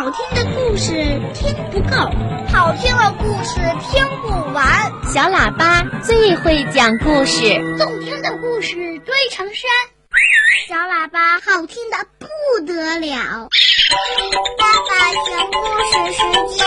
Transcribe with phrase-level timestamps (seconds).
[0.00, 0.94] 好听的故事
[1.34, 1.94] 听不够，
[2.48, 4.90] 好听的故事听不完。
[5.12, 9.70] 小喇叭最会讲故事，动听的故事堆成山。
[10.66, 13.50] 小喇叭好听的不得了。
[14.56, 16.66] 爸爸讲故事时间。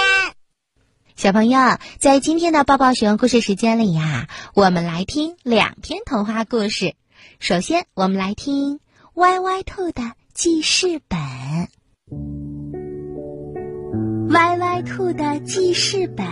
[1.16, 6.94] 小朋友，在今天的抱抱熊故事时间里呀，我们来听两篇童话故事。
[7.40, 8.76] 首先，我们来听
[9.16, 10.04] 《歪歪兔的
[10.36, 11.20] 记事本》。
[14.74, 16.26] 歪歪兔的记事本。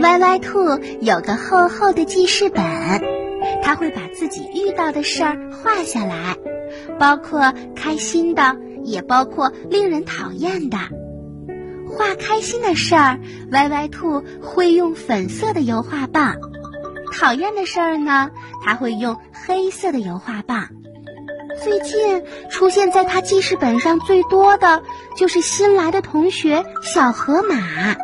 [0.00, 0.58] 歪歪兔
[1.00, 2.64] 有个厚厚的记事本，
[3.62, 6.36] 他会把自己遇到的事儿画下来，
[6.98, 10.76] 包括开心的，也包括令人讨厌的。
[11.86, 13.20] 画开心的事儿，
[13.52, 16.34] 歪歪兔会用粉色的油画棒；
[17.12, 18.30] 讨厌的事儿呢，
[18.64, 20.70] 他会用黑色的油画棒。
[21.68, 24.82] 最近出现在他记事本上最多的
[25.14, 27.94] 就是新来的同学小河马，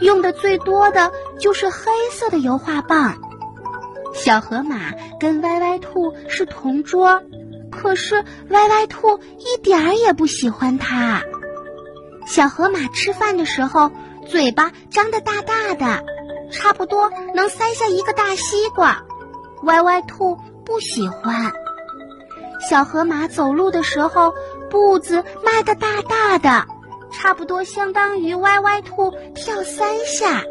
[0.00, 3.14] 用的最多的就是黑色的油画棒。
[4.12, 7.22] 小河马跟歪歪兔是同桌，
[7.70, 11.22] 可是歪歪兔一点儿也不喜欢他。
[12.26, 13.92] 小河马吃饭的时候
[14.26, 16.02] 嘴巴张得大大的，
[16.50, 19.04] 差不多能塞下一个大西瓜，
[19.62, 21.52] 歪歪兔不喜欢。
[22.60, 24.34] 小河马走路的时候，
[24.70, 26.66] 步子迈得大大的，
[27.12, 30.42] 差不多相当于歪歪兔跳三下。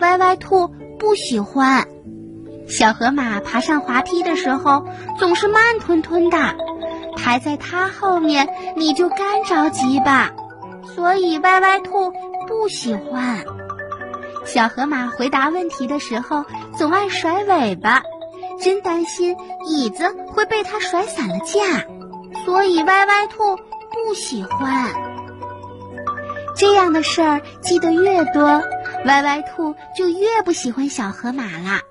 [0.00, 1.88] 歪歪兔不喜欢。
[2.68, 4.86] 小河马爬上滑梯的时候，
[5.18, 6.54] 总是慢吞吞的，
[7.16, 10.32] 排在它后面你就干着急吧。
[10.94, 12.12] 所以歪歪兔
[12.46, 13.44] 不喜欢。
[14.44, 16.44] 小河马回答问题的时候，
[16.76, 18.02] 总爱甩尾巴。
[18.60, 21.86] 真担心椅子会被他甩散了架，
[22.44, 24.92] 所以歪歪兔不喜欢
[26.56, 27.40] 这样的事儿。
[27.60, 28.62] 记得越多，
[29.04, 31.82] 歪歪兔就越不喜欢小河马啦。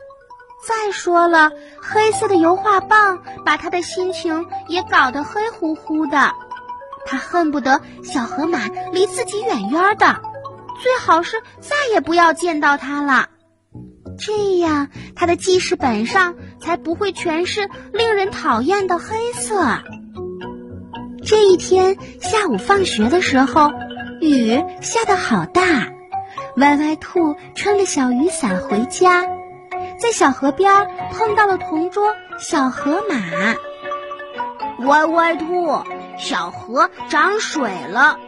[0.68, 1.52] 再说了，
[1.82, 6.34] 黑色的油画棒把他的心情也搞得黑乎乎的。
[7.06, 10.22] 他恨不得小河马离自己远远的，
[10.82, 13.30] 最好是再也不要见到他了。
[14.20, 19.80] 这样，他的记事本上才不会全是令人讨厌的黑色。
[21.26, 23.72] 这一天下午放学的时候，
[24.22, 25.90] 雨下得好大，
[26.58, 29.26] 歪歪兔撑着小雨伞回家，
[30.00, 34.86] 在小河边碰到了同桌小河马。
[34.86, 35.84] 歪歪兔，
[36.18, 38.20] 小河涨水了，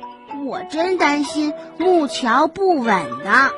[0.46, 2.88] 我真担心木桥不稳
[3.24, 3.52] 的。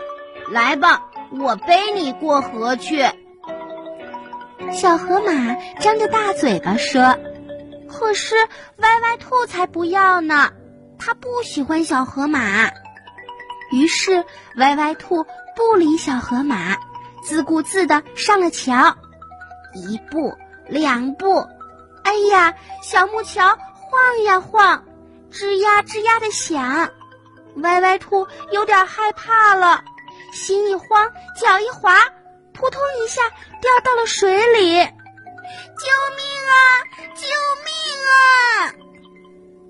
[0.49, 1.03] 来吧。
[1.39, 3.05] 我背你过河去。
[4.73, 7.17] 小河马张着大嘴巴说
[7.87, 8.35] ：“可是
[8.77, 10.51] 歪歪兔才不要呢，
[10.97, 12.71] 它不喜欢小河马。”
[13.71, 14.23] 于是
[14.57, 16.75] 歪歪兔不理小河马，
[17.23, 18.95] 自顾自的上了桥。
[19.73, 20.33] 一步，
[20.67, 21.47] 两步，
[22.03, 24.83] 哎呀，小木桥晃呀晃，
[25.31, 26.89] 吱呀吱呀的响，
[27.57, 29.83] 歪歪兔有点害怕了。
[30.33, 31.95] 心一慌，脚一滑，
[32.61, 33.23] 扑通一下
[33.59, 34.75] 掉到了水里！
[34.75, 36.53] 救命啊！
[37.15, 37.25] 救
[37.65, 37.73] 命
[38.05, 38.73] 啊！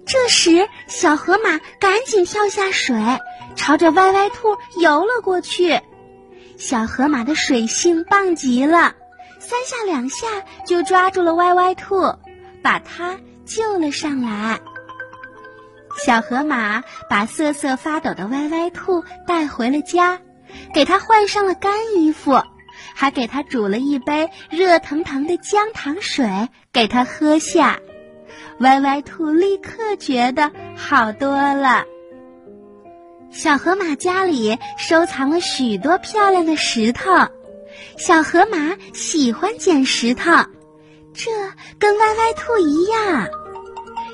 [0.06, 2.98] 这时，小河马赶紧跳下水，
[3.56, 5.80] 朝着歪歪兔游了过去。
[6.58, 8.94] 小河马的水性棒极了，
[9.40, 10.28] 三下两下
[10.68, 12.14] 就抓住了歪歪兔，
[12.62, 14.60] 把它救了上来。
[16.06, 20.20] 小河马把瑟瑟发抖的歪歪兔带回了家。
[20.74, 22.44] 给他换上了干衣服，
[23.02, 27.80] 还给他煮了一杯热腾腾的姜糖水给他喝下。
[28.60, 31.86] 歪歪兔立刻觉得好多了。
[33.32, 37.10] 小河马家里收藏了许多漂亮的石头，
[37.98, 40.30] 小河马喜欢捡石头，
[41.12, 41.32] 这
[41.80, 43.28] 跟歪歪兔一样。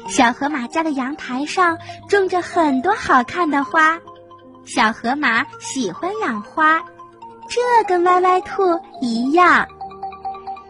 [0.07, 1.77] 小河马家的阳台上
[2.07, 3.99] 种着很多好看的花。
[4.63, 6.81] 小河马喜欢养花，
[7.49, 9.67] 这跟歪歪兔一样。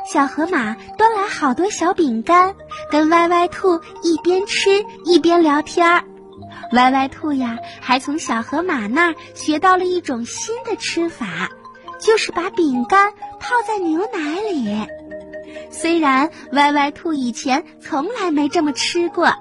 [0.05, 2.55] 小河马端来好多小饼干，
[2.89, 6.03] 跟歪歪兔一边吃一边聊天儿。
[6.73, 11.49] 歪歪兔呀，还从小河马那儿学到了一种新的吃法，
[11.99, 14.87] 就是把饼干泡在牛奶里。
[15.71, 19.33] 虽然歪歪兔以前从来没这么吃过，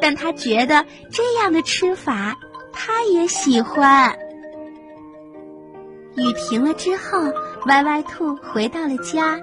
[0.00, 2.36] 但他觉得这样的吃法。
[2.72, 4.18] 他也喜欢。
[6.18, 7.32] 雨停了之后，
[7.66, 9.38] 歪歪兔回到了家，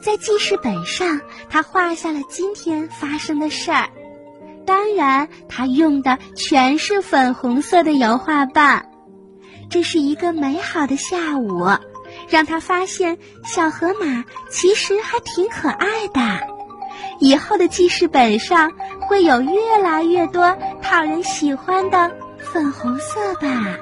[0.00, 3.88] 在记事本上，他画下了今天发生的事儿。
[4.66, 8.84] 当然，他用的全是粉红色的油画棒。
[9.70, 11.66] 这是一个美好的下午，
[12.28, 16.20] 让他发现小河马其实还挺可爱的。
[17.20, 23.78] 以后的记事本上会有越来越多讨人喜欢的粉红色吧。